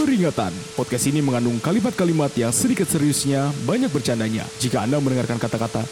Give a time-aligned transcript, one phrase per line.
[0.00, 0.48] Peringatan,
[0.80, 4.48] podcast ini mengandung kalimat-kalimat yang sedikit seriusnya, banyak bercandanya.
[4.56, 5.84] Jika Anda mendengarkan kata-kata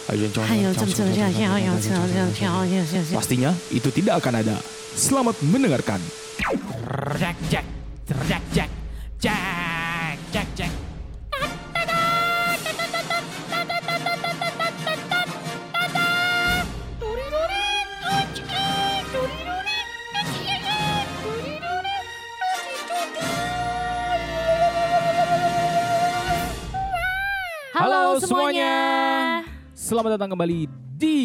[3.12, 4.56] pastinya itu tidak akan ada.
[4.96, 6.00] Selamat mendengarkan.
[7.20, 7.66] Jack Jack
[8.24, 8.70] Jack Jack
[9.20, 9.77] Jack
[28.18, 28.74] Semuanya.
[29.78, 30.66] Selamat datang kembali
[30.98, 31.18] di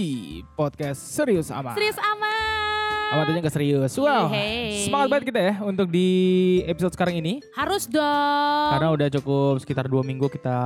[0.53, 1.73] podcast Serius Amat.
[1.73, 3.17] Serius amat.
[3.17, 3.91] Amat aja gak serius.
[3.97, 4.85] Wow, Yeay.
[4.85, 6.09] semangat banget kita ya untuk di
[6.69, 7.41] episode sekarang ini.
[7.57, 8.69] Harus dong.
[8.77, 10.57] Karena udah cukup sekitar dua minggu kita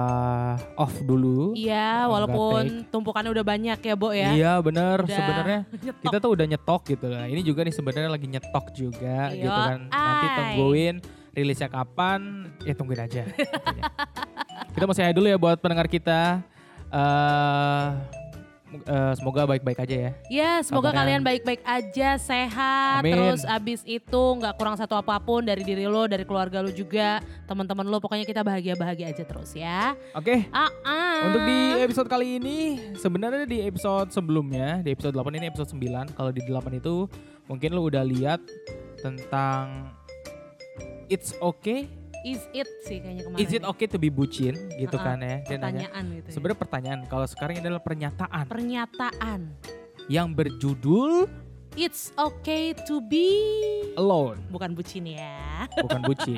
[0.75, 1.55] off dulu.
[1.55, 4.35] Iya, walaupun tumpukannya udah banyak ya, Bo ya.
[4.35, 5.59] Iya bener sebenarnya
[6.03, 7.31] kita tuh udah nyetok gitu lah.
[7.31, 9.79] Ini juga nih sebenarnya lagi nyetok juga Yo, gitu kan.
[9.87, 10.35] Nanti ai.
[10.35, 10.95] tungguin
[11.31, 13.23] rilisnya kapan, ya tungguin aja.
[14.77, 16.45] kita mau say hi dulu ya buat pendengar kita.
[16.87, 17.87] eh
[18.85, 20.11] eh, semoga baik-baik aja ya.
[20.29, 23.01] Ya, semoga Kabarnya- kalian baik-baik aja, sehat.
[23.01, 23.17] Amin.
[23.17, 27.19] Terus abis itu nggak kurang satu apa pun dari diri lo, dari keluarga lo juga,
[27.49, 27.97] teman-teman lo.
[27.97, 29.97] Pokoknya kita bahagia-bahagia aja terus ya.
[30.13, 30.45] Oke.
[30.53, 31.25] Ah, ah.
[31.25, 32.57] Untuk di episode kali ini
[33.01, 36.13] sebenarnya di episode sebelumnya, di episode 8 ini episode 9.
[36.13, 37.09] Kalau di 8 itu
[37.49, 38.39] mungkin lu udah lihat
[39.01, 39.89] tentang
[41.07, 41.87] It's okay
[42.23, 43.39] is it sih kayaknya kemarin.
[43.39, 45.41] Is it okay to be bucin gitu Ah, kan ya?
[45.41, 45.87] Dia nanya.
[45.87, 46.27] Pertanyaan gitu.
[46.27, 46.33] ya.
[46.33, 49.39] Sebenarnya pertanyaan kalau sekarang ini adalah pernyataan Pernyataan.
[50.07, 51.27] yang berjudul
[51.73, 53.29] It's okay to be
[53.93, 55.37] alone, bukan bucin ya.
[55.77, 56.37] Bukan bucin.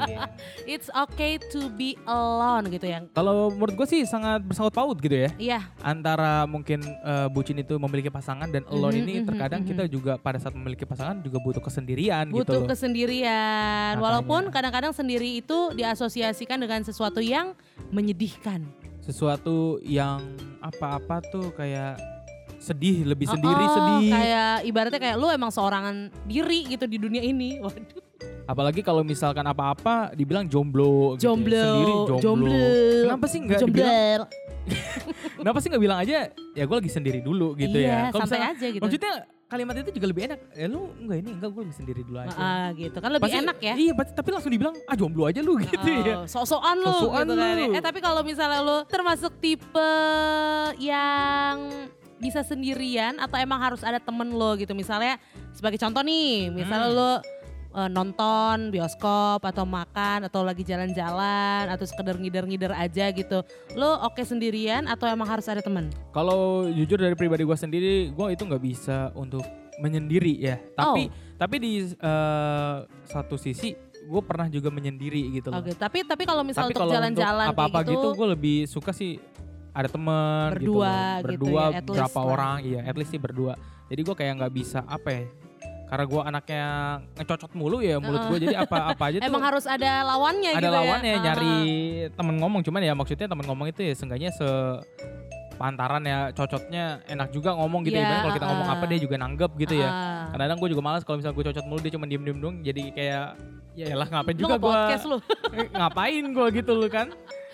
[0.64, 3.04] It's okay to be alone gitu ya.
[3.12, 7.76] kalau menurut gue sih sangat bersaut paut gitu ya Iya, antara mungkin eh, bucin itu
[7.76, 9.70] memiliki pasangan dan alone Mhm, ini mhm, terkadang mhm.
[9.70, 13.96] kita juga pada saat memiliki pasangan juga butuh kesendirian gitu butuh kesendirian.
[13.96, 14.02] Makanya.
[14.02, 17.54] Walaupun kadang-kadang sendiri itu diasosiasikan dengan sesuatu yang
[17.90, 18.64] menyedihkan.
[19.00, 20.22] Sesuatu yang
[20.60, 21.98] apa-apa tuh kayak
[22.60, 24.12] sedih, lebih Oh, sendiri oh, sedih.
[24.12, 27.58] Kayak ibaratnya kayak lu emang seorangan diri gitu di dunia ini.
[27.64, 28.04] Waduh.
[28.50, 31.24] Apalagi kalau misalkan apa-apa dibilang jomblo, gitu ya.
[31.30, 32.18] Jomblo, sendiri jomblo.
[32.18, 32.58] jomblo.
[33.06, 34.22] Kenapa sih nggak dibilang?
[35.40, 38.12] Kenapa sih nggak bilang aja ya gue lagi sendiri dulu gitu iya, ya.
[38.12, 38.82] Santai misalnya- aja gitu.
[38.82, 39.14] Maksudnya
[39.46, 40.40] kalimat itu juga lebih enak.
[40.52, 42.38] Ya lu enggak ini enggak gue lagi sendiri dulu aja.
[42.38, 43.74] Ah, gitu kan lebih Pasti- enak ya.
[43.78, 46.16] Iya, pasti- tapi langsung dibilang ah jomblo aja lu gitu ya.
[46.18, 47.54] Oh, sok-sokan lu Sok-sokan gitu kan.
[47.54, 47.74] lu.
[47.78, 49.90] Eh tapi kalau misalnya lu termasuk tipe
[50.82, 51.70] yang
[52.20, 54.74] bisa sendirian atau emang harus ada temen lo gitu.
[54.74, 55.22] Misalnya
[55.54, 56.98] sebagai contoh nih, misalnya Hmm.
[56.98, 57.12] lu
[57.76, 63.44] eh, nonton bioskop atau makan atau lagi jalan-jalan atau sekedar ngider-ngider aja gitu.
[63.76, 65.90] Lo oke sendirian atau emang harus ada temen?
[66.14, 69.44] Kalau jujur dari pribadi gue sendiri, gue itu nggak bisa untuk
[69.80, 70.58] menyendiri ya.
[70.76, 71.10] Tapi
[71.40, 72.78] tapi di eh,
[73.08, 75.62] satu sisi gue pernah juga menyendiri gitu loh.
[75.62, 79.22] Oke, tapi tapi kalau Tapi misal untuk jalan-jalan apa-apa gitu, gitu, gue lebih suka sih
[79.70, 80.90] ada temen gitu loh.
[81.22, 83.54] Berdua gitu berdua ya, at least berapa orang iya at least sih berdua
[83.90, 85.24] jadi gue kayak nggak bisa apa ya
[85.90, 86.64] karena gue anaknya
[87.18, 90.62] ngecocot mulu ya mulut gue jadi apa apa aja tuh emang harus ada lawannya ada
[90.62, 90.78] gitu ya.
[90.78, 91.58] lawannya Ah, nyari
[92.14, 92.62] temen ngomong.
[92.62, 94.46] Cuman ya maksudnya temen ngomong itu ya seenggaknya se
[95.60, 97.98] pantaran ya cocotnya enak juga ngomong gitu.
[97.98, 99.90] Ya Iya, Ibaratnya kalau kita ah, ngomong apa dia juga nanggep gitu ya.
[99.90, 99.96] Ah.
[100.32, 102.58] kadang-kadang gue juga malas kalau misalnya gue cocot mulu dia cuma diem diem doang.
[102.62, 103.26] Jadi kayak
[103.74, 104.78] ya lah ngapain Lu juga gue
[105.10, 105.18] lu.
[105.74, 107.08] ngapain gue gitu loh kan?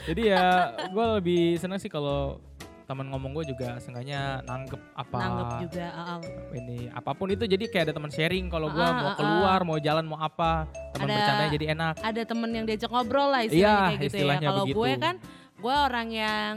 [0.06, 0.46] Jadi ya
[0.86, 2.38] gue lebih seneng sih kalau
[2.86, 5.86] teman ngomong gue juga seenggaknya nanggep apa Nanggep juga.
[5.92, 6.20] ah.
[6.54, 9.60] ini apa pun itu jadi kayak ada teman sharing kalau gue Ah, mau ah, keluar
[9.62, 13.58] mau jalan mau apa teman bercanda jadi enak ada temen yang diajak ngobrol lah istilahnya
[13.58, 14.10] Iya, kayak gitu ya.
[14.14, 14.78] istilahnya Kalau begitu.
[14.78, 15.16] gue kan
[15.56, 16.52] gue orang yang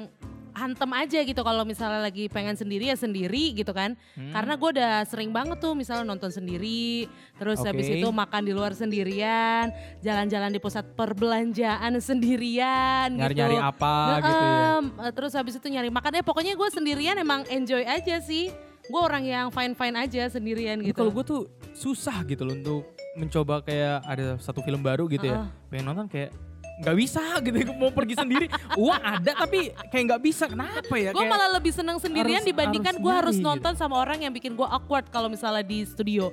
[0.58, 3.94] hantem aja gitu kalau misalnya lagi pengen sendiri ya sendiri gitu kan.
[4.18, 4.34] Hmm.
[4.34, 7.06] Karena gue udah sering banget tuh misalnya nonton sendiri,
[7.38, 7.70] terus Oke.
[7.70, 9.70] habis itu makan di luar sendirian,
[10.02, 13.62] jalan-jalan di pusat perbelanjaan sendirian nyari-nyari gitu.
[13.62, 16.10] apa gitu ya eh, Terus habis itu nyari makan.
[16.12, 18.50] Ya pokoknya gue sendirian emang enjoy aja sih.
[18.88, 20.96] Gue orang yang fine-fine aja sendirian gitu.
[20.96, 21.42] kalau gue tuh
[21.76, 22.82] susah gitu loh untuk
[23.14, 25.46] mencoba kayak ada satu film baru gitu ya Ah.
[25.68, 26.32] pengen nonton kayak
[26.78, 29.58] nggak bisa gitu mau pergi sendiri uang ada tapi
[29.88, 33.74] kayak nggak bisa kenapa ya Gue malah lebih seneng sendirian harus- dibandingkan gue harus nonton
[33.74, 36.30] sama orang yang bikin gue awkward kalau misalnya di studio.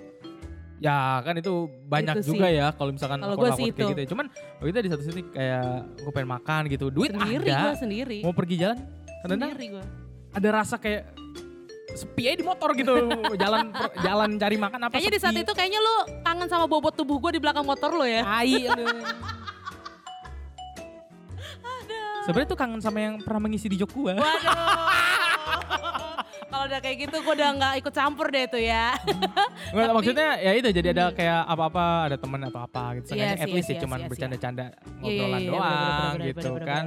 [0.75, 1.49] ya kan itu
[1.83, 2.59] banyak Itu juga sih.
[2.59, 3.79] ya kalau misalkan Kalau gua lapor sih itu.
[3.85, 4.07] gitu ya.
[4.07, 4.25] cuman
[4.59, 5.65] waktu itu di satu sisi kayak
[5.97, 8.17] gue pengen makan gitu duit sendiri ada gue sendiri.
[8.21, 8.77] mau pergi jalan
[9.17, 9.83] kadang Sendiri gue.
[10.31, 11.03] ada rasa kayak
[11.95, 12.91] sepi aja di motor gitu
[13.41, 17.17] jalan jalan cari makan apa Kayaknya di saat itu kayaknya lu kangen sama bobot tubuh
[17.17, 18.21] gue di belakang motor lo ya.
[18.21, 18.85] Tai, aduh.
[22.25, 24.17] Sebenarnya tuh kangen sama yang pernah mengisi di jok gua.
[24.17, 24.57] Waduh.
[26.45, 28.95] Kalau udah kayak gitu gue udah nggak ikut campur deh tuh ya.
[29.75, 31.15] Nggak, Tapi- maksudnya ya itu jadi ada Hmm.
[31.17, 33.11] kayak apa-apa ada temen atau apa gitu.
[33.11, 36.13] Iya at sih, least iya ya sih, cuman iya bercanda-canda Iya, iya, ngobrolan iya, doang
[36.23, 36.83] gitu kan.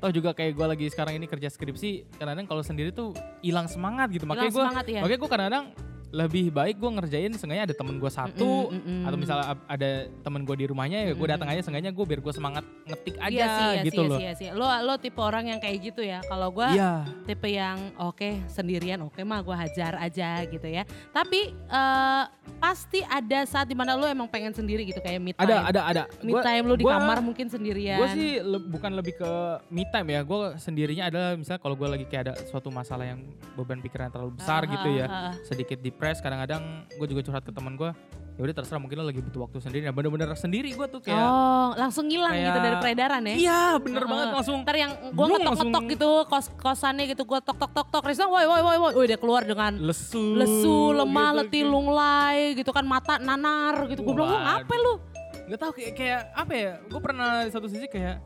[0.00, 4.08] Toh juga kayak gue lagi sekarang ini kerja skripsi, kadang-kadang kalau sendiri tuh hilang semangat
[4.10, 4.24] gitu.
[4.24, 5.00] Makanya gue semangat ya.
[5.04, 5.64] makanya gue kadang-kadang
[6.12, 9.02] lebih baik gue ngerjain seenggaknya ada temen gue satu Mm-mm, mm-mm.
[9.02, 12.30] atau misalnya ada temen gue di rumahnya ya gue datang aja seenggaknya gue biar gue
[12.30, 14.18] semangat ngetik aja Iya sih, iya gitu sih, iya loh.
[14.20, 14.48] iya sih.
[14.50, 16.20] Lo lo tipe orang yang kayak gitu ya.
[16.22, 17.08] Kalau gue Iya.
[17.24, 20.84] tipe yang oke sendirian oke mah gue hajar aja gitu ya.
[21.10, 22.22] Tapi eh,
[22.58, 25.42] pasti ada saat di mana lo emang pengen sendiri gitu kayak me time.
[25.42, 26.02] Ada ada ada.
[26.20, 27.96] Me Gua- time lo di gua- kamar mungkin sendirian.
[27.96, 29.30] Gue sih le- bukan lebih ke
[29.66, 30.20] me time ya.
[30.22, 33.24] Gue sendirinya adalah misalnya kalau gue lagi kayak ada suatu masalah yang
[33.54, 35.06] beban pikiran terlalu besar Ah, gitu ah, ya.
[35.06, 35.32] ah, ah.
[35.42, 37.94] Sedikit depres kadang-kadang gue juga curhat ke teman gue.
[38.34, 39.86] Ya udah terserah mungkin lo lagi butuh waktu sendiri.
[39.86, 41.14] Nah bener-bener sendiri gue tuh kayak.
[41.14, 43.34] Oh, langsung ngilang gitu dari peredaran ya.
[43.38, 44.10] Iya bener Heeh.
[44.10, 44.56] banget langsung.
[44.66, 48.02] Ntar yang gue ngetok ngetok langsung- gitu kos kosannya gitu gue tok tok tok tok
[48.02, 50.34] Rizna woi woi woi woi udah keluar dengan Lesu.
[50.34, 51.70] lesu lemah gitu, letih gitu.
[51.70, 54.46] lunglai gitu kan mata nanar gitu gue bilang lu Waduh.
[54.58, 54.94] ngapain lu
[55.42, 56.72] Gak tau kayak, kayak apa ya.
[56.90, 58.18] Gue pernah di satu sisi kayak.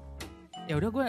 [0.65, 1.07] Ya udah gue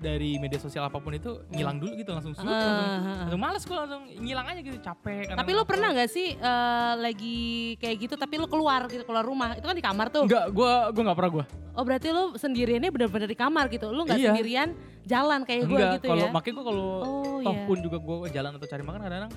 [0.00, 3.18] dari media sosial apa pun itu ngilang dulu gitu langsung shoot, Ah, langsung, ah, ah.
[3.22, 5.68] langsung males gue langsung ngilang aja gitu capek tapi lu apa.
[5.68, 7.38] pernah nggak sih eh, lagi
[7.76, 10.72] kayak gitu tapi lu keluar gitu keluar rumah itu kan di kamar tuh Enggak, gue
[10.90, 11.44] gue nggak pernah gue.
[11.70, 14.26] oh berarti lu sendiriannya bener-bener di kamar gitu lu nggak Iya.
[14.26, 14.68] sendirian
[15.02, 18.16] jalan kayak gue gitu kalau ya makanya gue kalau oh toh iya pun juga gue
[18.30, 19.32] jalan atau cari makan kadang-kadang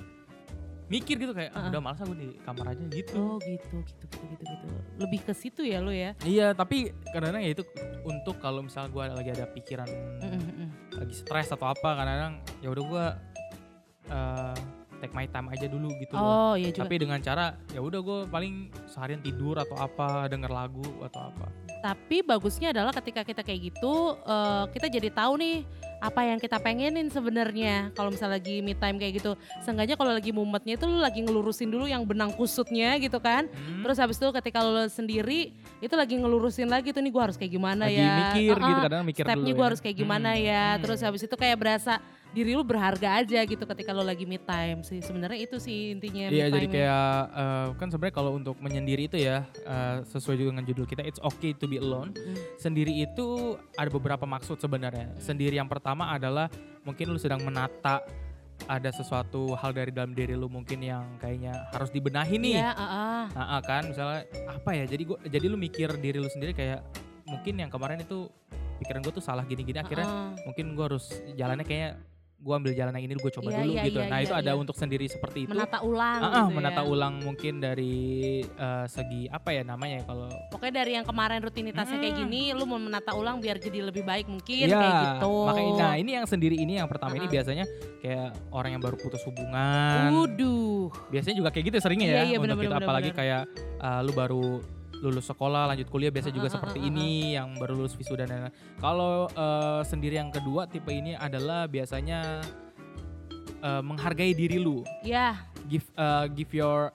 [0.86, 1.70] mikir gitu kayak ah, Heeh.
[1.70, 3.16] udah males aku di kamar aja gitu.
[3.16, 4.66] oh gitu gitu gitu gitu gitu
[4.96, 6.76] lebih ke situ ya lu ya Iya, tapi
[7.08, 7.64] kadang-kadang ya itu
[8.02, 9.88] untuk kalau misalnya gue lagi ada pikiran
[10.20, 13.04] Mm, mm, lagi stres atau apa kadang-kadang ya udah gue
[14.06, 14.56] eh,
[15.00, 16.22] take my time aja dulu gitu loh.
[16.22, 18.54] oh iya juga Tapi dengan cara ya udah gue paling
[18.86, 21.46] seharian tidur atau apa, denger lagu atau apa.
[21.84, 25.68] Tapi bagusnya adalah ketika kita kayak gitu, eh, kita jadi tahu nih
[26.00, 27.92] apa yang kita pengenin sebenarnya.
[27.92, 31.68] Kalau misalnya lagi me time kayak gitu, seenggaknya kalau lagi mumetnya itu lu lagi ngelurusin
[31.68, 33.52] dulu yang benang kusutnya gitu kan.
[33.52, 37.36] Hmm, Terus habis itu ketika lu sendiri, itu lagi ngelurusin lagi tuh nih gue harus
[37.36, 38.16] kayak gimana lagi ya.
[38.32, 39.68] mikir Uh-uh, gitu kadang mikir Stepnya dulu gue ya.
[39.68, 40.64] harus kayak gimana Hmm, ya.
[40.80, 42.00] Terus habis itu kayak berasa
[42.34, 44.98] diri lu berharga aja gitu ketika lu lagi me time sih.
[44.98, 49.46] Sebenarnya itu sih intinya Iya jadi kayak eh, kan sebenarnya kalau untuk menyendiri itu ya
[49.62, 52.10] eh, sesuai juga dengan judul kita it's okay to be alone.
[52.12, 52.36] Mm.
[52.58, 55.14] Sendiri itu ada beberapa maksud sebenarnya.
[55.22, 56.50] Sendiri yang pertama adalah
[56.82, 58.02] mungkin lu sedang menata
[58.70, 62.56] ada sesuatu hal dari dalam diri lu mungkin yang kayaknya harus dibenahi nih.
[62.62, 63.22] Iya, uh-uh.
[63.34, 64.84] Nah, ah, kan misalnya apa ya?
[64.88, 66.80] Jadi gua jadi lu mikir diri lu sendiri kayak
[67.28, 68.30] mungkin yang kemarin itu
[68.78, 70.44] pikiran gue tuh salah gini-gini akhirnya uh-uh.
[70.44, 71.08] mungkin gue harus
[71.38, 71.92] jalannya kayak
[72.44, 73.98] gue ambil jalan yang ini gue coba Iya, dulu iya, gitu.
[73.98, 74.54] iya, nah iya, itu ada iya.
[74.54, 75.50] untuk sendiri seperti itu.
[75.50, 76.84] menata ulang ah, gitu menata ya.
[76.84, 77.94] ulang mungkin dari
[78.44, 82.22] eh, segi apa ya namanya ya kalau Pokoknya dari yang kemarin rutinitasnya kayak Hmm.
[82.22, 85.32] gini, lu mau menata ulang biar jadi lebih baik mungkin Iya, kayak gitu.
[85.42, 87.32] makanya nah ini yang sendiri ini yang pertama ini Ah, ah.
[87.32, 87.64] biasanya
[87.98, 90.12] kayak orang yang baru putus hubungan.
[90.12, 90.92] Waduh.
[91.08, 93.18] Biasanya juga kayak gitu seringnya ya Iya, iya, untuk bener, kita bener, apalagi bener.
[93.18, 93.42] kayak
[93.80, 94.44] eh, lu baru
[95.02, 98.54] lulus sekolah lanjut kuliah biasanya juga seperti ini yang baru lulus wisuda dan lain-lain.
[98.78, 102.42] Kalau eh, sendiri yang kedua tipe ini adalah biasanya
[103.62, 104.84] eh, menghargai diri lu.
[105.02, 106.92] Ya, Give eh, give your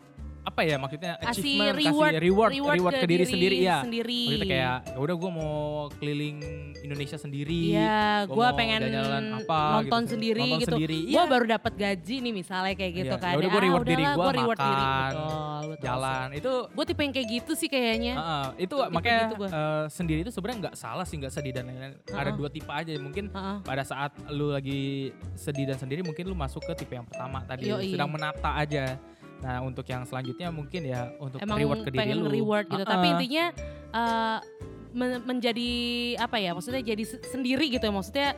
[0.49, 3.77] apa ya maksudnya kasih achievement, reward, kasih reward, reward, ke, diri, sendiri ya.
[3.85, 4.21] Sendiri.
[4.25, 5.55] Maksudnya kayak ya udah gue mau
[5.95, 6.37] keliling
[6.81, 7.61] Indonesia sendiri.
[8.25, 10.69] Gua gue pengen jalan-jalan apa nonton gitu, sendiri nonton gitu.
[10.73, 10.99] sendiri.
[11.05, 11.23] Gue Iya.
[11.29, 13.33] baru dapat gaji nih misalnya kayak gitu Iya, kan.
[13.37, 14.83] reward diri gua, gue reward diri.
[14.83, 15.83] makan, Betul, betul.
[15.85, 18.13] jalan itu Gue tipe yang kayak gitu sih kayaknya.
[18.15, 19.49] Heeh, itu Tipe makanya gitu gua.
[19.49, 21.93] eh, sendiri itu sebenarnya nggak salah sih nggak sedih dan lain-lain.
[22.07, 22.35] Ada Heeh.
[22.35, 23.57] dua tipe aja mungkin Heeh.
[23.61, 24.81] pada saat lu lagi
[25.35, 27.91] sedih dan sendiri mungkin lu masuk ke tipe yang pertama tadi Yoi.
[27.91, 28.97] sedang menata aja.
[29.39, 32.27] Nah untuk yang selanjutnya mungkin ya untuk Emang reward ke diri lu.
[32.27, 32.77] reward gitu.
[32.77, 32.91] Heeh.
[32.91, 33.45] Tapi intinya
[33.89, 34.37] eh,
[34.91, 35.71] men- menjadi
[36.17, 36.51] apa ya?
[36.51, 37.93] Maksudnya jadi se- sendiri gitu ya.
[37.93, 38.29] Maksudnya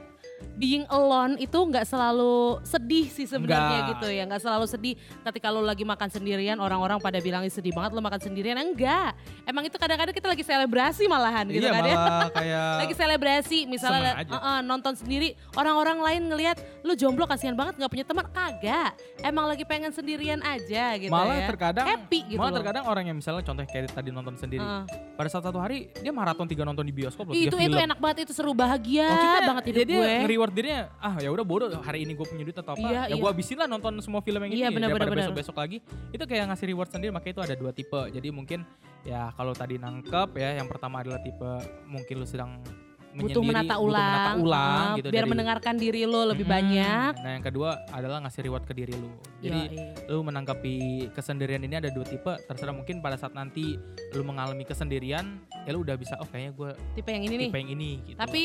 [0.56, 4.24] being alone itu nggak selalu sedih sih sebenarnya gitu ya.
[4.26, 4.94] Nggak selalu sedih
[5.26, 8.58] ketika lo lagi makan sendirian orang-orang pada bilang "Ih, sedih banget lo makan sendirian.
[8.58, 9.14] Enggak.
[9.46, 11.96] Emang itu kadang-kadang kita lagi selebrasi malahan gitu iya kan ya.
[11.98, 14.32] malah kayak lagi selebrasi misalnya aja.
[14.32, 19.46] uh-uh, nonton sendiri orang-orang lain ngelihat lu jomblo kasihan banget nggak punya teman kagak emang
[19.48, 22.58] lagi pengen sendirian aja gitu malah ya terkadang happy gitu malah loh.
[22.62, 24.84] terkadang orang yang misalnya contoh kayak tadi nonton sendiri Heeh.
[25.16, 27.78] pada saat satu hari dia maraton tiga nonton di bioskop loh itu itu film.
[27.78, 31.44] enak banget itu seru bahagia Maksudnya, banget hidup ya gue nge-reward dirinya ah ya udah
[31.44, 33.16] bodoh hari ini gue punya duit atau apa Iya, ya iya.
[33.20, 35.20] gue habisin lah nonton semua film yang Iya, ini daripada benar.
[35.20, 35.78] besok besok lagi
[36.10, 38.64] itu kayak ngasih reward sendiri makanya itu ada dua tipe jadi mungkin
[39.04, 41.52] ya kalau tadi nangkep ya yang pertama adalah tipe
[41.84, 42.64] mungkin lu sedang
[43.12, 46.56] butuh menata butuh ulang, menata ulang ah, gitu biar dari- mendengarkan diri lo lebih Mm-mm.
[46.56, 47.12] banyak.
[47.20, 49.12] Nah yang kedua adalah ngasih reward ke diri lu.
[49.41, 50.08] Jadi Yoi.
[50.08, 50.75] lu menanggapi
[51.12, 52.34] kesendirian ini ada dua tipe.
[52.48, 53.75] Terserah mungkin pada saat nanti
[54.15, 57.50] lu mengalami kesendirian, ya lu udah bisa oh kayaknya gue tipe yang ini nih.
[57.51, 58.18] tipe yang ini gitu.
[58.18, 58.44] Tapi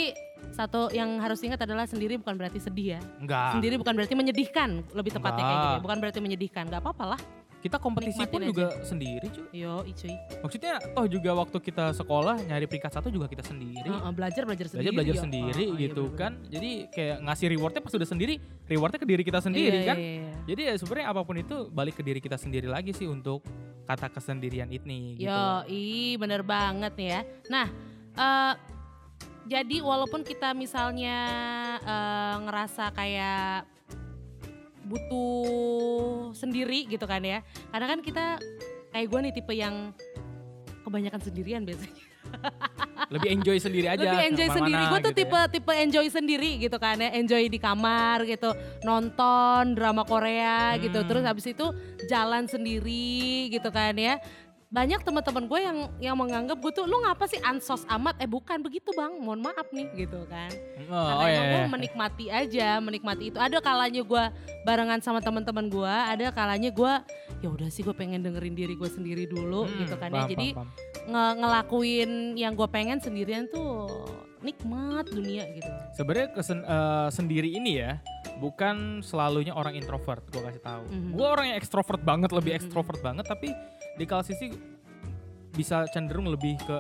[0.51, 3.01] satu yang harus ingat adalah sendiri bukan berarti sedih ya.
[3.19, 3.59] enggak.
[3.59, 5.71] Sendiri bukan berarti menyedihkan, lebih tepatnya kayak Enggak.
[5.71, 5.85] gini.
[5.85, 7.21] Bukan berarti menyedihkan, nggak apa-apa lah.
[7.67, 8.49] Kita kompetisi Nikmatin pun aja.
[8.55, 9.47] juga sendiri cuy.
[9.51, 10.15] Yo, cuy.
[10.47, 13.91] Maksudnya toh juga waktu kita sekolah nyari peringkat satu juga kita sendiri.
[13.91, 14.87] Heeh, belajar belajar sendiri.
[14.87, 15.23] belajar belajar ya.
[15.27, 16.21] sendiri oh, iya, gitu bener-bener.
[16.23, 18.35] kan jadi kayak ngasih rewardnya pas udah sendiri
[18.67, 20.31] rewardnya ke diri kita sendiri Iya, kan iya, iya.
[20.47, 23.43] jadi ya sebenarnya apa pun itu balik ke diri kita sendiri lagi sih untuk
[23.87, 27.21] kata kesendirian ini gitu Yo, i bener banget nih ya.
[27.51, 27.67] Nah,
[28.15, 28.55] eh
[29.47, 31.19] jadi walaupun kita misalnya
[31.83, 33.76] eh, ngerasa kayak
[34.87, 37.43] butuh sendiri gitu kan ya.
[37.75, 38.39] Karena kan kita
[38.95, 39.91] kayak gue nih tipe yang
[40.87, 42.05] kebanyakan sendirian biasanya.
[43.15, 44.83] lebih enjoy sendiri aja Lebih enjoy sendiri.
[44.91, 45.27] Gue tuh gitu ya.
[45.27, 47.11] tipe tipe enjoy sendiri gitu kan ya.
[47.15, 48.51] Enjoy di kamar gitu,
[48.83, 51.03] nonton drama Korea gitu.
[51.03, 51.09] Hmm.
[51.11, 51.67] Terus habis itu
[52.11, 54.19] jalan sendiri gitu kan ya.
[54.67, 58.19] Banyak teman-teman gue yang yang menganggap gue tuh lu ngapa sih ansos amat?
[58.19, 60.51] Eh bukan begitu bang, mohon maaf nih gitu kan.
[60.85, 61.71] oh, Karena oh, iya, emang gue iya.
[61.71, 63.39] menikmati aja, menikmati itu.
[63.39, 64.25] Ada kalanya gue
[64.63, 66.93] barengan sama teman-teman gue, ada kalanya gue
[67.37, 70.31] ya udah sih gue pengen dengerin diri gue sendiri dulu Hmm, gitu kan paham, ya.
[70.31, 71.07] Jadi paham, paham.
[71.07, 73.87] nge- ngelakuin yang gue pengen sendirian tuh
[74.41, 75.71] nikmat dunia gitu.
[75.93, 77.99] sebenarnya kesen- eh, sendiri ini ya
[78.37, 81.11] bukan selalunya orang introvert gue kasih tahu Mhm.
[81.13, 82.59] gue orang yang ekstrovert banget lebih Mhm.
[82.61, 83.49] ekstrovert banget tapi
[83.97, 84.53] di kala sisi
[85.53, 86.79] bisa cenderung lebih ke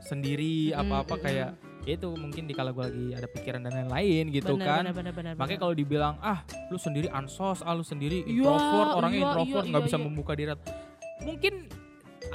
[0.00, 1.22] sendiri Mhm, apa-apa mhm.
[1.22, 1.50] kayak
[1.86, 4.94] ya itu mungkin di kala gue lagi ada pikiran dan lain-lain gitu Benar, kan benar,
[4.96, 9.18] benar, benar, Makanya kalau dibilang ah lu sendiri ansos, ah lu sendiri Iya, introvert, orangnya
[9.18, 10.02] iya, introvert iya, nggak iya, bisa iya.
[10.02, 10.50] membuka diri.
[11.22, 11.54] Mungkin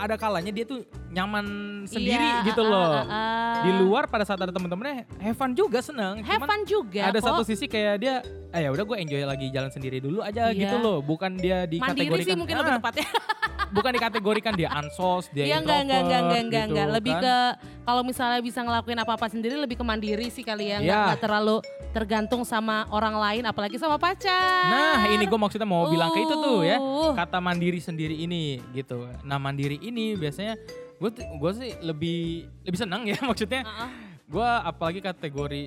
[0.02, 1.46] ada kalanya dia tuh nyaman
[1.86, 2.82] sendiri Iya, gitu ah, loh.
[2.84, 3.56] ah, ah, ah.
[3.62, 6.20] Di luar pada saat ada temen-temennya have fun juga seneng.
[6.22, 7.28] have Cuman fun juga ada kok.
[7.28, 8.14] satu sisi kayak dia
[8.50, 10.66] ah ya udah gue enjoy lagi jalan sendiri dulu aja Iya.
[10.66, 10.98] gitu loh.
[11.00, 11.78] Bukan dia mandiri
[12.10, 13.08] dikategorikan sih mungkin ah, lebih tepatnya.
[13.72, 16.88] bukan dikategorikan dia ansos, dia Iya introvert enggak enggak enggak enggak enggak gitu enggak.
[16.92, 17.24] Lebih kan.
[17.24, 17.36] ke
[17.82, 20.78] kalau misalnya bisa ngelakuin apa-apa sendiri lebih ke mandiri sih kali ya.
[20.78, 21.02] Enggak Iya.
[21.08, 21.56] enggak terlalu
[21.92, 24.68] tergantung sama orang lain apalagi sama pacar.
[24.68, 27.12] Nah ini gue maksudnya mau bilang ke itu tuh ya Uh.
[27.14, 29.08] kata mandiri sendiri ini gitu.
[29.22, 30.56] Nah mandiri ini biasanya
[30.98, 32.20] gue gue sih lebih
[32.62, 33.64] lebih senang ya maksudnya.
[33.64, 33.90] Ah, ah.
[34.24, 35.64] Gue apalagi kategori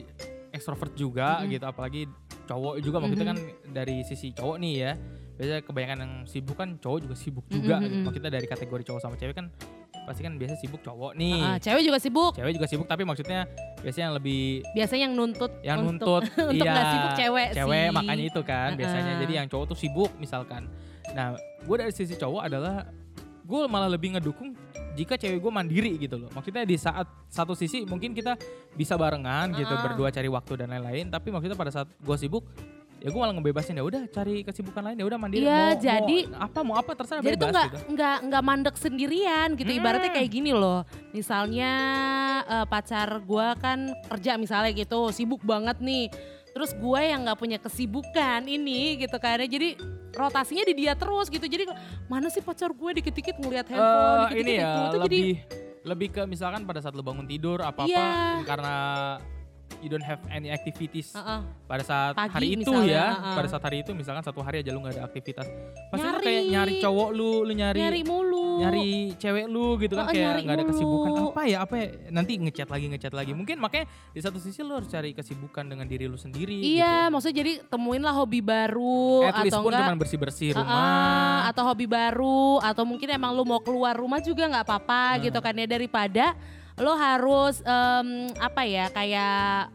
[0.50, 1.48] ekstrovert juga Mhm.
[1.50, 2.02] gitu apalagi
[2.44, 4.92] cowok juga maksudnya kan dari sisi cowok nih ya.
[5.34, 7.76] Biasanya kebanyakan yang sibuk kan cowok juga sibuk juga.
[7.78, 7.94] Mhm, gitu.
[7.94, 8.04] mhm.
[8.06, 9.46] Maksudnya dari kategori cowok sama cewek kan
[10.04, 11.40] pasti kan biasa sibuk cowok nih.
[11.40, 12.32] Ah, cewek juga sibuk.
[12.36, 13.48] Cewek juga sibuk tapi maksudnya
[13.80, 16.22] biasanya yang lebih Biasanya yang nuntut yang untuk, nuntut
[16.52, 17.94] untuk iya, nggak sibuk cewek, cewek sih.
[17.94, 19.22] makanya itu kan biasanya Heeh.
[19.28, 20.62] jadi yang cowok tuh sibuk misalkan
[21.12, 22.88] nah gue dari sisi cowok adalah
[23.44, 24.56] gue malah lebih ngedukung
[24.96, 28.40] jika cewek gue mandiri gitu loh maksudnya di saat satu sisi mungkin kita
[28.72, 29.84] bisa barengan gitu Heeh.
[29.84, 32.48] berdua cari waktu dan lain-lain tapi maksudnya pada saat gue sibuk
[33.04, 36.24] ya gue malah ngebebasin ya udah cari kesibukan lain ya udah mandiri Iya, mau, jadi-
[36.24, 39.70] mau apa mau apa terserah Jadi tuh bebas nggak gitu nggak nggak mandek sendirian gitu.
[39.70, 40.16] Ibaratnya Hmm.
[40.16, 40.80] kayak gini loh.
[41.12, 41.70] Misalnya
[42.42, 46.08] eh, pacar gua kan kerja misalnya gitu, sibuk banget nih.
[46.50, 49.36] Terus gue yang nggak punya kesibukan ini gitu kan.
[49.38, 49.76] Jadi
[50.10, 51.42] rotasinya di dia terus gitu.
[51.42, 51.68] Jadi
[52.06, 55.36] mana sih pacar gue dikit-dikit ngeliat handphone, Eh, dikit-dikit ini ya itu tuh jadi lebih
[55.84, 58.08] lebih ke misalkan pada saat lu bangun tidur apa apa Iya.
[58.42, 58.76] karena
[59.80, 61.40] you don't have any activities Heeh.
[61.64, 63.36] pada saat Pagi hari itu misalnya, ya uh-uh.
[63.36, 65.44] pada saat hari itu misalkan satu hari aja lu nggak ada aktivitas
[65.90, 66.24] pasti lu Nyari.
[66.24, 68.46] kayak nyari cowok lu lu nyari nyari nyari, mulu.
[69.14, 72.32] cewek lu gitu kan Oh, kayak nyari nggak ada kesibukan apa ya apa ya nanti
[72.38, 76.06] ngechat lagi ngechat lagi mungkin makanya di satu sisi lu harus cari kesibukan dengan diri
[76.06, 79.28] lu sendiri Iya, maksudnya jadi temuin lah hobi baru gitu.
[79.28, 83.36] at atau pun enggak cuma bersih bersih Uh-uh, rumah atau hobi baru atau mungkin emang
[83.36, 85.22] lu mau keluar rumah juga nggak apa-apa Hmm.
[85.26, 86.32] gitu kan ya daripada
[86.74, 89.70] lo harus em, apa ya kayak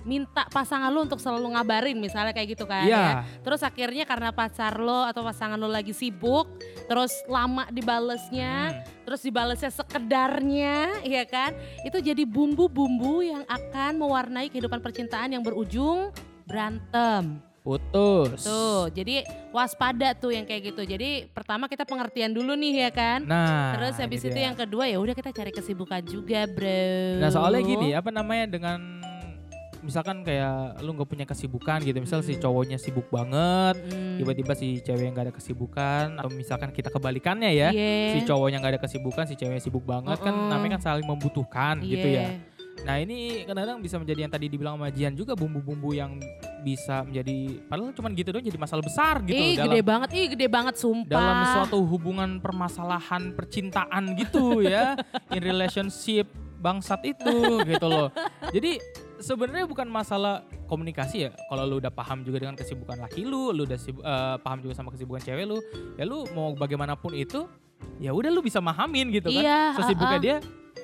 [0.00, 2.96] minta pasangan lu untuk selalu ngabarin misalnya kayak gitu kan Iya.
[2.96, 3.12] ya.
[3.44, 6.48] Terus akhirnya karena pacar lo atau pasangan lo lagi sibuk,
[6.88, 9.04] terus lama dibalesnya, Hmm.
[9.04, 11.52] terus dibalesnya sekedarnya, ya kan?
[11.84, 16.08] Itu jadi bumbu-bumbu yang akan mewarnai kehidupan percintaan yang berujung
[16.48, 17.49] berantem.
[17.60, 20.82] Putus Tuh, jadi waspada tuh yang kayak gitu.
[20.82, 23.20] Jadi pertama kita pengertian dulu nih ya kan.
[23.22, 24.48] nah Terus habis itu dia.
[24.48, 27.20] yang kedua ya udah kita cari kesibukan juga, Bro.
[27.20, 28.80] Nah soalnya gini apa namanya dengan
[29.80, 32.42] misalkan kayak lu nggak punya kesibukan gitu misal si Mm.
[32.42, 34.20] cowoknya sibuk banget Mm.
[34.20, 38.12] tiba-tiba si cewek yang gak ada kesibukan atau misalkan kita kebalikannya ya Iya.
[38.12, 40.52] si cowoknya nggak ada kesibukan si cewek sibuk banget kan Uh-uh.
[40.52, 42.28] namanya kan saling membutuhkan gitu Iya.
[42.28, 42.28] ya
[42.80, 46.16] nah ini kadang-kadang bisa menjadi yang tadi dibilang sama Jian juga bumbu-bumbu yang
[46.60, 50.26] bisa menjadi padahal cuman gitu doang jadi masalah besar gitu Ih, dalam gede banget, ih
[50.32, 51.12] gede banget sumpah.
[51.12, 54.96] dalam suatu hubungan permasalahan percintaan gitu ya
[55.36, 56.28] in relationship
[56.60, 58.12] bangsat itu gitu loh.
[58.52, 58.76] Jadi
[59.16, 61.30] sebenarnya bukan masalah komunikasi ya.
[61.48, 64.76] Kalau lu udah paham juga dengan kesibukan laki lu, lu udah sibuk- eh, paham juga
[64.76, 65.58] sama kesibukan cewek lu,
[65.96, 67.48] ya lu mau bagaimanapun itu,
[67.96, 69.40] ya udah lu bisa mahamin gitu kan.
[69.40, 70.24] Iya, Sesibuknya uh-uh.
[70.24, 70.36] dia,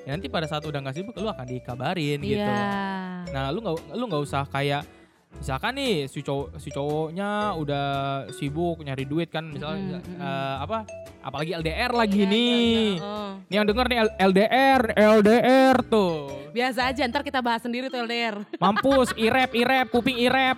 [0.07, 2.39] ya nanti pada saat udah nggak sibuk lu akan dikabarin gitu.
[2.39, 3.27] Iya.
[3.27, 4.87] Nah, lu nggak lu nggak usah kayak
[5.35, 7.85] misalkan nih si cowok si cowoknya udah
[8.31, 10.23] sibuk nyari duit kan misalnya Mm-mm, mm-mm.
[10.23, 10.77] eh, apa
[11.19, 12.55] apalagi LDR lagi Iya, nih.
[12.55, 13.31] iya, iya, oh.
[13.43, 16.15] Nih yang denger nih L- LDR, LDR tuh.
[16.49, 18.39] Biasa aja ntar kita bahas sendiri tuh LDR.
[18.57, 20.55] Mampus, irep, irep, kuping irep.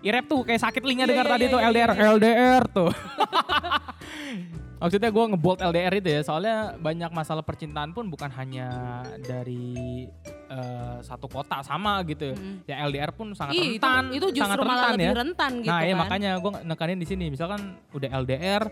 [0.00, 2.08] Irep tuh kayak sakit telinga Iya, dengar iya, tadi iya, tuh iya, LDR, iya.
[2.10, 2.90] LDR tuh.
[4.80, 10.08] Maksudnya gue ngebold LDR itu ya, soalnya banyak masalah percintaan pun bukan hanya dari
[10.48, 12.32] eh, satu kota sama gitu.
[12.32, 12.64] Mm.
[12.64, 15.12] Ya LDR pun sangat Ih, itu, rentan, itu justru sangat malah rentan lebih ya.
[15.20, 16.00] rentan gitu nah, ya kan.
[16.00, 17.28] makanya gue nekanin di sini.
[17.28, 17.60] Misalkan
[17.92, 18.62] udah LDR,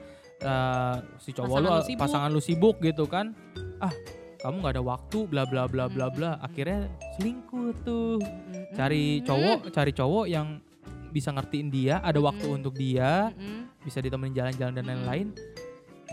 [0.41, 2.01] eh, si cowok Pasangan lu, lu sibuk.
[2.01, 3.37] pasangan lu sibuk gitu kan.
[3.77, 3.93] Ah,
[4.41, 6.31] kamu nggak ada waktu, bla bla bla bla bla.
[6.41, 6.89] Akhirnya
[7.21, 8.17] selingkuh tuh.
[8.73, 10.57] Cari cowok, cari cowok yang
[11.09, 13.33] bisa ngertiin dia, ada waktu untuk dia,
[13.85, 15.29] bisa ditemenin jalan-jalan dan lain-lain.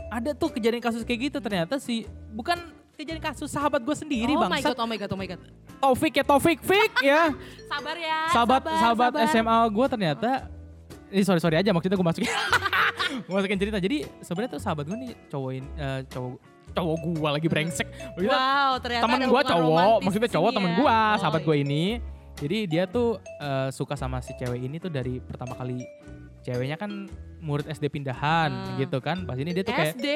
[0.08, 2.58] Ada tuh kejadian kasus kayak gitu ternyata si bukan
[2.94, 4.72] kejadian kasus sahabat gue sendiri oh my bangsat.
[4.72, 5.42] god, oh my god, oh my god.
[5.76, 7.36] Taufik ya Taufik, Fik ya.
[7.68, 8.20] Sabar ya.
[8.32, 9.28] sahabat sabar, sahabat sabar.
[9.30, 10.30] SMA gue ternyata
[11.08, 12.32] ini sorry sorry aja maksudnya gue masukin
[13.22, 16.34] gue masukin cerita jadi sebenarnya tuh sahabat gue nih cowok ini eh, cowok
[16.72, 20.78] cowok gue lagi brengsek Maksudnya Wow, ternyata temen gue cowok maksudnya cowok temen ya.
[20.78, 21.84] gue Oh, sahabat gue ini
[22.36, 25.84] jadi dia tuh eh, suka sama si cewek ini tuh dari pertama kali
[26.46, 27.10] ceweknya kan
[27.40, 28.78] murid SD pindahan Hmm.
[28.78, 30.08] gitu kan pas ini dia tuh kayak SD.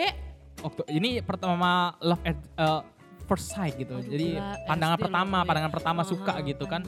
[0.59, 2.81] waktu ini pertama love at eh,
[3.25, 5.45] first sight gitu Aduh, jadi gila, pandangan SD pertama ya.
[5.45, 6.81] pandangan pertama suka Oh, gitu kan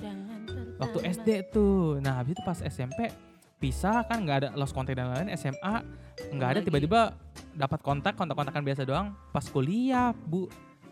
[0.78, 0.98] waktu.
[1.08, 1.98] SD tuh.
[2.00, 3.10] Nah habis itu pas SMP
[3.56, 5.86] pisah kan nggak ada lost contact dan lain-lain SMA
[6.32, 7.14] nggak ada tiba-tiba
[7.52, 10.50] dapat kontak kontak-kontakan biasa doang pas kuliah bu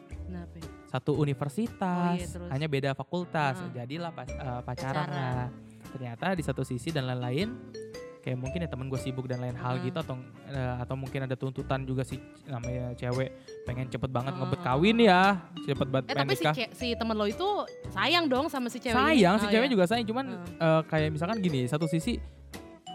[0.07, 0.53] Kenapa?
[0.55, 0.69] ya?
[0.87, 2.49] satu universitas Oh iya, terus?
[2.49, 3.69] hanya beda fakultas Ah.
[3.71, 5.09] jadilah pas, eh, pacaran Pacaran.
[5.09, 5.49] lah
[5.87, 7.49] ternyata di satu sisi dan lain-lain
[8.19, 9.81] kayak mungkin ya temen gue sibuk dan lain hal Ah.
[9.81, 13.31] gitu atau eh, atau mungkin ada tuntutan juga si namanya cewek
[13.63, 14.39] pengen cepet banget Ah.
[14.39, 15.21] ngebet kawin ya
[15.61, 17.47] cepet banget Eh tapi si, nikah ce- si teman lo itu
[17.89, 19.03] sayang dong sama si cewek ini?
[19.15, 19.71] sayang si Oh, cewek iya.
[19.71, 22.19] juga sayang cuman eh, kayak misalkan gini satu sisi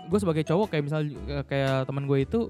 [0.04, 2.40] gue sebagai cowok kayak misal eh, kayak teman gue itu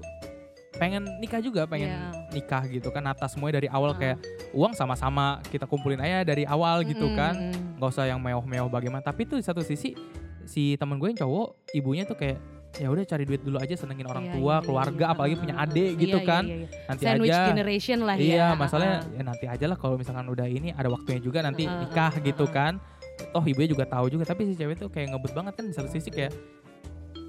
[0.73, 2.11] pengen nikah juga pengen Iya.
[2.33, 3.97] nikah gitu kan atas semuanya dari awal Ah.
[3.97, 4.17] kayak
[4.51, 7.79] uang sama-sama kita kumpulin aja dari awal gitu Mm-mm, kan mm-mm.
[7.79, 9.95] nggak usah yang mewah-mewah bagaimana tapi tuh di satu sisi
[10.43, 12.35] si teman gue yang cowok ibunya tuh kayak
[12.75, 15.13] ya udah cari duit dulu aja senengin orang Iya, tua iya, keluarga iya.
[15.13, 16.67] apalagi punya adik gitu Iya, kan iya, iya.
[16.85, 18.23] nanti Sandwich aja generation lah ya.
[18.25, 19.15] Iya, Ah, masalahnya ah.
[19.15, 22.25] ya nanti aja lah kalau misalkan udah ini ada waktunya juga nanti Heeh, nikah heeh,
[22.25, 22.51] gitu heeh.
[22.51, 22.73] kan.
[23.31, 25.87] Toh ibunya juga tahu juga, tapi si cewek tuh kayak ngebet banget kan di satu
[25.87, 26.35] sisi kayak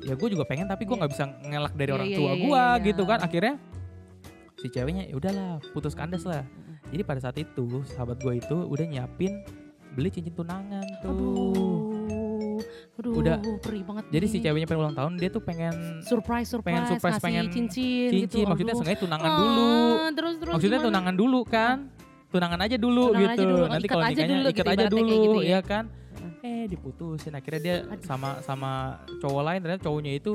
[0.02, 1.00] ya gue juga pengen tapi gue Iya.
[1.00, 2.84] nggak bisa ngelak dari Iya, orang iya, tua iya, gue iya, iya.
[2.84, 3.18] gitu kan.
[3.20, 3.54] Akhirnya
[4.56, 6.42] si ceweknya ya udahlah putus kandas lah.
[6.86, 9.42] Jadi pada saat itu sahabat gue itu udah nyiapin
[9.92, 11.10] beli cincin tunangan tuh.
[11.10, 11.75] Aduh,
[12.96, 13.36] aduh, Udah.
[13.60, 14.04] perih banget.
[14.08, 14.42] Jadi si nih.
[14.48, 18.48] ceweknya pengen ulang tahun dia tuh pengen surprise, surprise, pengen surprise, pengen cincin, cincin, gitu.
[18.48, 19.68] maksudnya sengaja tunangan Ah, dulu.
[20.16, 20.88] Terus, terus Maksudnya gimana?
[20.88, 21.76] tunangan dulu kan?
[22.26, 23.44] Tunangan aja dulu Tunangan aja gitu.
[23.44, 23.56] dulu.
[23.56, 25.50] Oh, Nanti ikat kalau aja nikahnya dulu ikat gitu, aja dulu, gitu ya.
[25.52, 25.84] ya kan?
[26.40, 28.02] Eh diputusin akhirnya dia Aduh.
[28.02, 28.70] sama sama
[29.18, 30.32] cowok lain ternyata cowoknya itu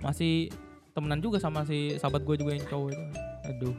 [0.00, 0.48] masih
[0.90, 3.04] temenan juga sama si sahabat gue juga yang cowok itu.
[3.46, 3.74] Aduh.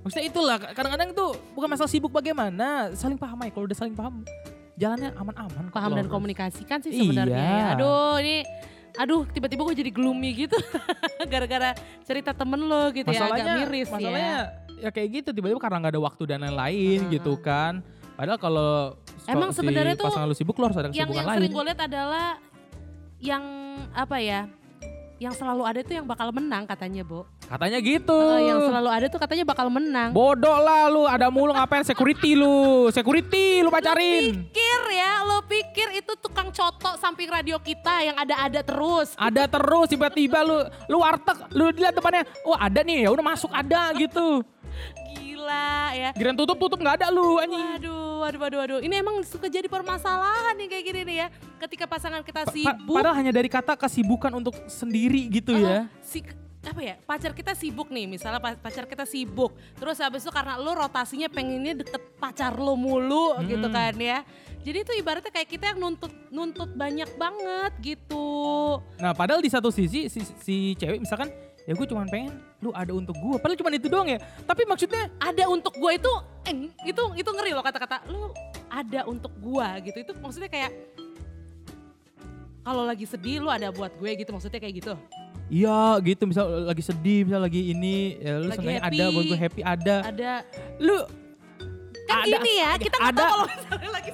[0.00, 3.52] Maksudnya itulah kadang-kadang tuh bukan masalah sibuk bagaimana, saling paham aja.
[3.52, 4.24] Kalau udah saling paham,
[4.80, 5.64] jalannya aman-aman.
[5.68, 6.10] kok, Paham dan Lorus.
[6.10, 7.00] komunikasikan sih Iya.
[7.04, 7.36] sebenarnya.
[7.36, 7.66] ya.
[7.74, 8.36] Aduh, ini
[8.92, 10.58] aduh tiba-tiba gue jadi gloomy gitu
[11.32, 14.34] gara-gara cerita temen lo gitu ya masalahnya, agak miris masalahnya
[14.74, 14.82] ya.
[14.82, 14.90] ya.
[14.90, 17.12] kayak gitu tiba-tiba karena nggak ada waktu dan lain-lain Heeh.
[17.14, 17.84] gitu kan.
[18.16, 18.72] Padahal kalau
[19.24, 21.38] Emang si sebenarnya tuh pasangan lu sibuk lu harus ada Yang kesibukan yang lain.
[21.38, 22.26] sering gue lihat adalah
[23.20, 23.44] yang
[23.92, 24.40] apa ya?
[25.20, 27.28] Yang selalu ada tuh yang bakal menang katanya, Bo.
[27.44, 28.16] Katanya gitu.
[28.40, 30.16] Eh, yang selalu ada tuh katanya bakal menang.
[30.16, 32.88] Bodoh lah lu, ada mulu ngapain security lu.
[32.88, 34.48] Security lu pacarin.
[34.48, 39.12] Pikir ya, lo pikir itu tukang coto samping radio kita yang ada-ada terus.
[39.20, 40.56] Ada terus tiba-tiba lu
[40.88, 44.40] lu warteg, lu lihat depannya, oh ada nih, ya udah masuk ada gitu.
[45.04, 45.29] Gila
[45.90, 46.10] ya.
[46.12, 47.60] Giran tutup-tutup nggak ada lu anjing.
[47.78, 48.78] Waduh, waduh, waduh, waduh.
[48.80, 51.28] Ini emang suka jadi permasalahan nih kayak gini nih ya.
[51.58, 52.92] Ketika pasangan kita Pa- sibuk.
[52.92, 55.88] padahal hanya dari kata kesibukan untuk sendiri gitu ya.
[56.00, 56.20] si
[56.60, 60.54] apa ya pacar kita sibuk nih misalnya pa- pacar kita sibuk terus habis itu karena
[60.54, 63.48] lu rotasinya pengennya deket pacar lu mulu Hmm.
[63.48, 64.20] gitu kan ya
[64.60, 69.72] jadi itu ibaratnya kayak kita yang nuntut nuntut banyak banget gitu Nah padahal di satu
[69.72, 71.32] sisi si, si cewek misalkan
[71.64, 74.18] ya gue cuma pengen lu ada untuk gue padahal cuma itu doang ya.
[74.42, 76.12] Tapi maksudnya ada untuk gua itu
[76.44, 78.04] eh, itu itu ngeri loh kata-kata.
[78.06, 78.32] Lu
[78.68, 79.96] ada untuk gua gitu.
[79.96, 80.72] Itu maksudnya kayak
[82.60, 84.92] kalau lagi sedih lu ada buat gue gitu maksudnya kayak gitu?
[85.50, 86.22] Iya gitu.
[86.28, 88.86] Misal lagi sedih misal lagi ini ya lu Lagi happy.
[88.86, 89.96] ada buat gue happy ada.
[90.06, 90.32] Ada.
[90.78, 90.98] Lu
[92.04, 94.10] Kan Ada- gini ya, kita nggak ada- tahu kalau misalnya lagi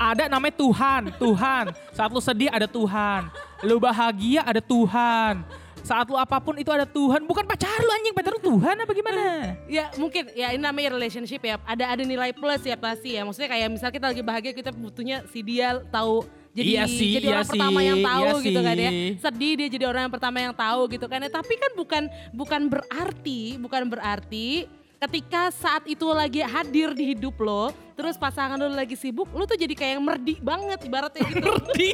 [0.00, 1.64] Ada namanya Tuhan, Tuhan.
[1.92, 3.28] Saat lu sedih ada Tuhan.
[3.60, 5.44] Lu bahagia ada Tuhan.
[5.82, 7.24] Saat lu apa pun itu ada Tuhan.
[7.24, 9.22] Bukan pacar lu anjing, pacar lu Tuhan apa gimana?
[9.66, 11.56] Ya mungkin ya ini namanya relationship ya.
[11.64, 13.22] Ada ada nilai plus ya pasti ya.
[13.26, 17.26] Maksudnya kayak misal kita lagi bahagia kita butuhnya si dia tahu jadi Iya sih, jadi
[17.30, 18.90] iya orang pertama sih, yang tahu iya gitu kan ya.
[19.22, 21.18] Sedih dia jadi orang yang pertama yang tahu gitu kan.
[21.22, 21.30] ya.
[21.30, 22.02] Tapi kan bukan
[22.34, 24.66] bukan berarti bukan berarti
[25.00, 29.56] ketika saat itu lagi hadir di hidup lo, terus pasangan lo lagi sibuk, lo tuh
[29.56, 31.40] jadi kayak yang merdi banget ibaratnya gitu.
[31.48, 31.90] Ngerti?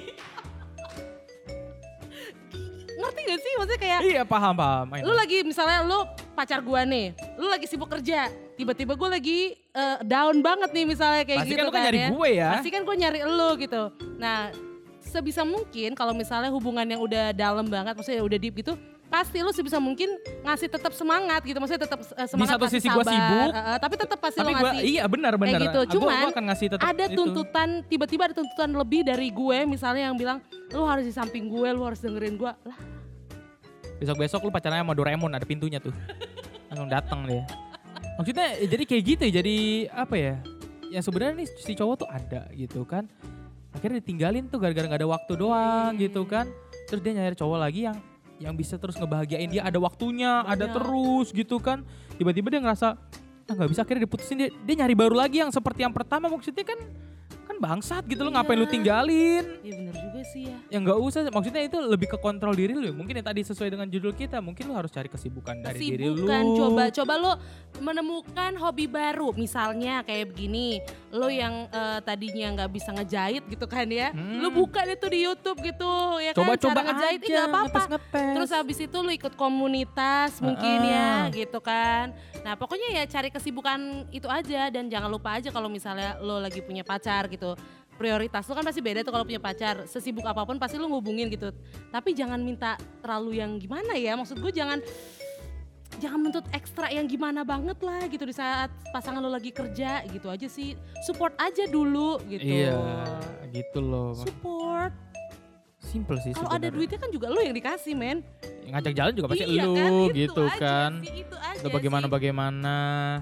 [2.96, 3.52] Ngerti gak sih?
[3.60, 4.86] Maksudnya kayak iya paham paham.
[5.04, 6.00] Lu lagi misalnya lu
[6.32, 11.22] pacar gua nih, lu lagi sibuk kerja, tiba-tiba gue lagi eh, down banget nih misalnya
[11.28, 12.50] kayak Pasti gitu kan kan nyari gue ya.
[12.56, 13.82] Pasti kan gue nyari lu gitu.
[14.16, 14.50] Nah
[15.06, 18.74] sebisa mungkin kalau misalnya hubungan yang udah dalam banget, maksudnya udah deep gitu,
[19.06, 20.10] pasti lu sebisa mungkin
[20.42, 23.78] ngasih tetap semangat gitu, maksudnya tetap eh, semangat satu kasih sisi gua sabar, sibuk, eh,
[23.78, 24.82] tapi tetap pasti Tapi gua ngasih.
[24.84, 25.60] iya benar benar.
[25.60, 25.78] gitu.
[25.78, 29.58] Ah, gua- Cuman gua akan ngasih tetap ada tuntutan tiba-tiba ada tuntutan lebih dari gue
[29.64, 30.38] misalnya yang bilang
[30.68, 32.78] lu harus di samping gue lu harus dengerin gue lah
[33.96, 35.94] Besok-besok lu pacaran sama Doraemon ada pintunya tuh.
[36.68, 37.48] Langsung datang dia.
[38.16, 39.56] Maksudnya jadi kayak gitu jadi
[39.88, 40.34] apa ya?
[40.88, 43.08] Ya sebenarnya nih si cowok tuh ada gitu kan.
[43.72, 46.02] Akhirnya ditinggalin tuh gara-gara gak ada waktu doang Iya.
[46.02, 46.44] gitu kan.
[46.84, 47.96] Terus dia nyari cowok lagi yang
[48.36, 50.74] yang bisa terus ngebahagiain dia ada waktunya, ada Banyak.
[50.76, 51.82] terus gitu kan.
[52.16, 52.96] Tiba-tiba dia ngerasa
[53.46, 56.66] ah nggak bisa akhirnya diputusin dia, dia nyari baru lagi yang seperti yang pertama maksudnya
[56.66, 56.82] kan
[57.56, 58.70] kan bangsat gitu lo ngapain lu Iya.
[58.70, 59.44] tinggalin?
[59.60, 60.56] Ya bener juga sih ya.
[60.68, 62.92] Ya nggak usah maksudnya itu lebih ke kontrol diri lu ya.
[62.92, 66.22] mungkin yang tadi sesuai dengan judul kita mungkin lu harus cari kesibukan dari diri lu.
[66.22, 67.32] Kesibukan, coba coba lo
[67.80, 69.32] menemukan hobi baru.
[69.32, 74.38] Misalnya kayak begini lo yang eh, tadinya nggak bisa ngejahit gitu kan ya Hmm.
[74.38, 76.44] lo buka deh tuh di YouTube gitu ya kan?
[76.44, 77.80] Coba-coba cara ngejahit aja nggak apa-apa.
[78.36, 82.12] terus habis itu lo ikut komunitas mungkin ya gitu kan.
[82.42, 83.78] Nah pokoknya ya cari kesibukan
[84.10, 84.68] itu aja.
[84.68, 87.45] Dan jangan lupa aja kalau misalnya lo lagi punya pacar gitu
[87.96, 89.86] prioritas lo kan pasti beda tuh kalau punya pacar.
[89.88, 91.52] Sesibuk apa pun pasti lo ngubungin gitu.
[91.92, 94.18] Tapi jangan minta terlalu yang gimana ya?
[94.18, 94.80] Maksud gue jangan
[95.96, 100.28] jangan menuntut ekstra yang gimana banget lah gitu di saat pasangan lo lagi kerja gitu
[100.28, 100.76] aja sih.
[101.08, 102.44] Support aja dulu gitu.
[102.44, 103.06] Iya
[103.52, 104.12] gitu loh.
[104.12, 104.92] Support.
[105.86, 108.26] Simple sih kalau ada duitnya kan juga lo yang dikasih men.
[108.66, 109.86] Ngajak jalan juga pasti iya lu kan?
[109.86, 110.92] Itu gitu aja kan.
[110.98, 112.12] sih, itu aja udah bagaimana sih.
[112.12, 112.76] bagaimana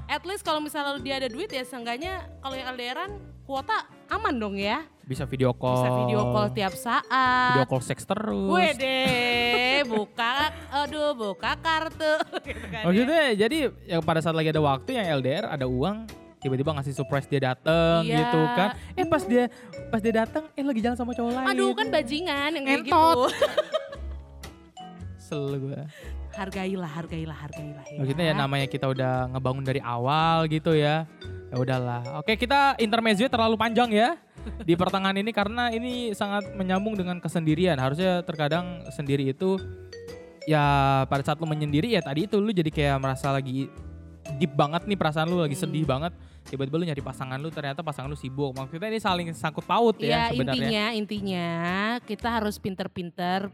[0.09, 4.55] at least kalau misalnya dia ada duit ya seenggaknya kalau yang LDRan kuota aman dong
[4.55, 7.05] ya bisa video call bisa video call tiap saat
[7.53, 9.05] video call seks terus Wede,
[9.93, 12.13] buka, aduh buka kartu.
[12.47, 12.85] gitu kan ya.
[12.85, 17.25] maksudnya jadi yang pada saat lagi ada waktu yang LDR ada uang tiba-tiba ngasih surprise
[17.25, 18.17] dia dateng Iya.
[18.21, 19.45] gitu kan eh pas dia
[19.89, 23.13] pas dia datang eh lagi jalan sama cowok lain Aduh kan bajingan yang kayak gitu.
[25.17, 25.81] Sel gue.
[26.35, 27.97] Hargailah, hargailah, hargailah ya.
[27.97, 31.09] Maksudnya ya namanya kita udah ngebangun dari awal gitu ya.
[31.55, 32.03] Ya udahlah.
[32.19, 34.19] Oke, kita intermezzo terlalu panjang ya
[34.61, 37.79] di pertengahan ini karena ini sangat menyambung dengan kesendirian.
[37.79, 39.55] Harusnya terkadang sendiri itu
[40.45, 40.61] ya
[41.07, 43.71] pada saat lu menyendiri ya tadi itu lu jadi kayak merasa lagi
[44.37, 45.63] deep banget nih perasaan lu lagi Hmm.
[45.63, 46.11] sedih banget.
[46.45, 48.51] Tiba-tiba lu nyari pasangan lu ternyata pasangan lu sibuk.
[48.53, 50.59] Maksudnya ini saling sangkut paut ya, Ya sebenarnya.
[50.59, 51.49] intinya, intinya
[52.03, 53.49] kita harus pinter-pinter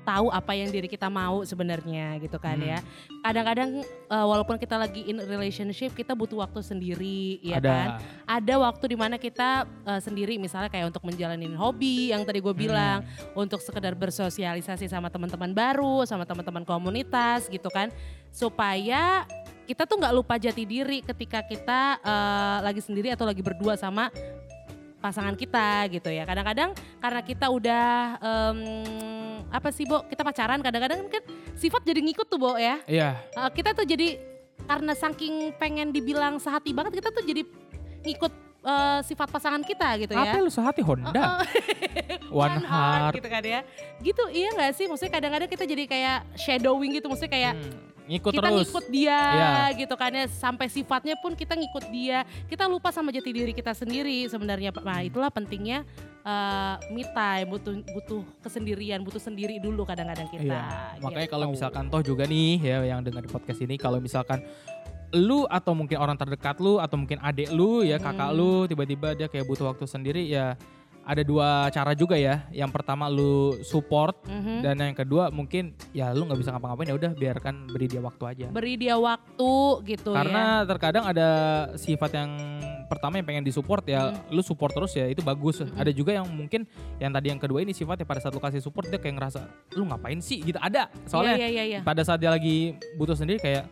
[0.00, 2.70] tahu apa yang diri kita mau sebenarnya gitu kan Hmm.
[2.72, 2.78] ya.
[3.20, 7.88] Kadang-kadang eh, walaupun kita lagi in relationship kita butuh waktu sendiri ya ada kan.
[8.26, 12.50] Ada waktu di mana kita eh, sendiri misalnya kayak untuk menjalanin hobi yang tadi gue
[12.50, 12.62] Hmm.
[12.62, 12.98] bilang,
[13.32, 17.92] untuk sekedar bersosialisasi sama teman-teman baru, sama teman-teman komunitas gitu kan,
[18.34, 19.24] supaya
[19.66, 24.10] kita tuh nggak lupa jati diri ketika kita eh, lagi sendiri atau lagi berdua sama
[25.00, 26.28] pasangan kita gitu ya.
[26.28, 27.88] Kadang-kadang karena kita udah
[28.20, 28.58] em,
[29.48, 30.04] apa sih, Bo?
[30.06, 31.22] Kita pacaran kadang-kadang kan
[31.56, 32.78] sifat jadi ngikut tuh, Bo ya.
[32.84, 34.20] Iya, Eh, kita tuh jadi
[34.68, 37.42] karena saking pengen dibilang sehati banget kita tuh jadi
[38.06, 40.24] ngikut eh, sifat pasangan kita gitu ya.
[40.26, 41.40] apa lu sehati Honda?
[42.30, 43.14] One heart.
[43.14, 43.60] gitu kan ya.
[43.98, 44.86] Gitu iya gak sih?
[44.86, 47.06] Maksudnya kadang-kadang kita jadi kayak shadowing gitu.
[47.06, 47.72] Maksudnya kayak Hmm,
[48.06, 48.58] ngikut kita terus.
[48.62, 49.50] ngikut dia Iya.
[49.76, 50.24] gitu kan ya.
[50.26, 52.22] Sampai sifatnya pun kita ngikut dia.
[52.46, 54.70] Kita lupa sama jati diri kita sendiri sebenarnya.
[54.76, 55.82] Nah itulah pentingnya
[56.20, 57.48] eh, me time.
[57.48, 59.00] Butuh, butuh kesendirian.
[59.00, 60.46] Butuh sendiri dulu kadang-kadang kita.
[60.46, 60.62] Iya.
[61.00, 61.34] Makanya gitu.
[61.34, 64.44] kalau misalkan toh juga nih ya yang dengar di podcast ini kalau misalkan
[65.12, 68.38] lu atau mungkin orang terdekat lu atau mungkin adik lu ya kakak Hmm.
[68.38, 70.54] lu tiba-tiba dia kayak butuh waktu sendiri ya
[71.00, 72.46] ada dua cara juga ya.
[72.52, 74.62] Yang pertama lu support Mhm.
[74.62, 78.24] dan yang kedua mungkin ya lu nggak bisa ngapa-ngapain ya udah biarkan beri dia waktu
[78.28, 78.46] aja.
[78.52, 79.50] Beri dia waktu
[79.88, 80.16] gitu ya.
[80.22, 81.28] Karena terkadang ada
[81.74, 82.30] sifat yang
[82.86, 84.22] pertama yang pengen disupport ya, Hmm.
[84.30, 85.58] lu support terus ya itu bagus.
[85.58, 85.74] Mm-mm.
[85.74, 86.68] Ada juga yang mungkin
[86.98, 89.40] yang tadi yang kedua ini sifatnya pada saat lu kasih support dia kayak ngerasa
[89.74, 90.86] lu ngapain sih gitu ada.
[91.06, 91.80] Soalnya Iya, iya, iya, iya.
[91.80, 93.66] pada saat dia lagi butuh sendiri kayak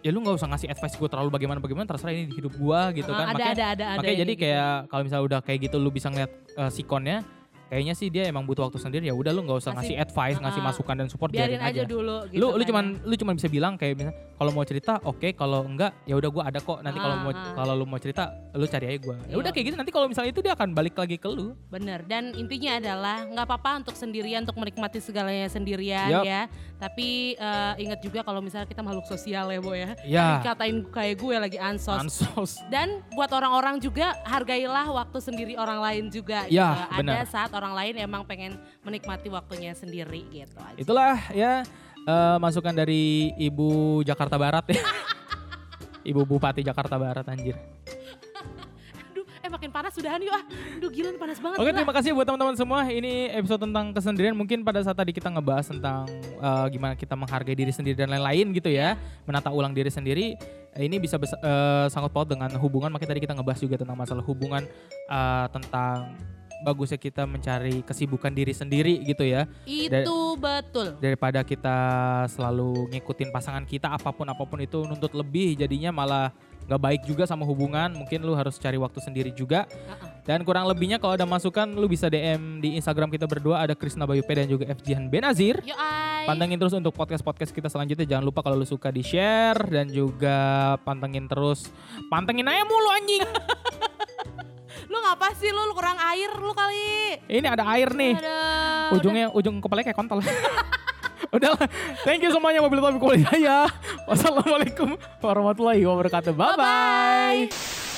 [0.00, 2.80] ya lu nggak usah ngasih advice gue terlalu bagaimana bagaimana terserah ini di hidup gue
[2.96, 3.96] gitu Ah, kan ada, makanya ada, ada, ada.
[3.96, 4.42] makanya jadi gitu.
[4.42, 7.18] kayak kalau misalnya udah kayak gitu lu bisa ngeliat eh, sikonnya
[7.66, 10.38] kayaknya sih dia emang butuh waktu sendiri ya udah lu nggak usah Kasih- ngasih advice
[10.38, 13.06] ngasih Ah, masukan dan support biarin biarin, aja dulu gitu lu lu kan cuman ya.
[13.06, 16.48] lu cuman bisa bilang kayak misalnya kalau mau cerita oke kalau enggak ya udah gua
[16.48, 17.52] ada kok nanti kalau Ah, mau ah.
[17.52, 19.52] kalau lu mau cerita lu cari aja gua ya udah Iya.
[19.52, 22.80] kayak gitu nanti kalau misalnya itu dia akan balik lagi ke lu Bener, dan intinya
[22.80, 26.24] adalah nggak apa-apa untuk sendirian, untuk menikmati segalanya sendirian Yup.
[26.24, 26.48] ya.
[26.76, 29.92] Tapi eh, ingat juga kalau misalnya kita makhluk sosial ya, Bo ya.
[30.02, 32.00] ya Dikatain kayak gue lagi ansos.
[32.00, 36.48] ansos Dan buat orang-orang juga hargailah waktu sendiri orang lain juga.
[36.48, 36.96] Ya, gitu.
[36.96, 37.24] Ada benar.
[37.28, 40.74] saat orang lain emang pengen menikmati waktunya sendiri gitu aja.
[40.74, 41.60] itulah ya
[42.02, 44.80] eh, masukan dari ibu Jakarta Barat ya
[46.10, 47.56] ibu Bupati Jakarta Barat anjir
[49.10, 50.44] Aduh, eh makin panas sudahan yuk ah.
[50.78, 51.58] Aduh gila panas banget.
[51.58, 51.78] Oke gila.
[51.82, 52.86] terima kasih buat teman-teman semua.
[52.86, 54.32] Ini episode tentang kesendirian.
[54.32, 56.06] Mungkin pada saat tadi kita ngebahas tentang
[56.38, 58.94] eh, gimana kita menghargai diri sendiri dan lain-lain gitu ya,
[59.26, 60.38] menata ulang diri sendiri.
[60.72, 62.88] Eh, Ini bisa besa- eh, sangat paut dengan hubungan.
[62.88, 64.62] Makanya tadi kita ngebahas juga tentang masalah hubungan
[65.10, 66.14] eh, tentang
[66.60, 70.96] bagusnya kita mencari kesibukan diri sendiri gitu ya Itu betul.
[71.00, 71.76] daripada kita
[72.28, 76.28] selalu ngikutin pasangan kita apa pun apa pun itu nuntut lebih jadinya malah
[76.68, 80.22] nggak baik juga sama hubungan mungkin lu harus cari waktu sendiri juga Uh-uh.
[80.22, 84.06] dan kurang lebihnya kalau ada masukan lu bisa DM di Instagram kita berdua ada Krisna
[84.06, 85.58] Bayu P dan juga FJhan Benazir.
[85.66, 86.28] Yo ay.
[86.30, 88.04] Pantengin terus untuk podcast-podcast kita selanjutnya.
[88.06, 91.66] Jangan lupa kalau lu suka di share dan juga pantengin terus.
[92.06, 93.24] Pantengin aja mulu anjing.
[94.90, 97.14] Lu ngapa sih lu, lu kurang air lu kali.
[97.30, 98.18] Ini ada air nih.
[98.18, 98.98] Aduh.
[98.98, 100.18] Ujungnya ujung kepalanya kayak kontol.
[101.36, 101.66] Udah lah.
[102.02, 103.60] Thank you semuanya mobil topik kuliah ya.
[104.10, 106.34] Wassalamualaikum warahmatullahi wabarakatuh.
[106.34, 107.46] Bye bye.
[107.46, 107.89] Bye-bye.